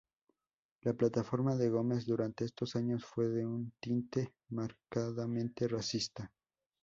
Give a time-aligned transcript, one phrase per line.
[0.81, 6.33] La plataforma de Gómez durante estos años fue de un tinte marcadamente racista.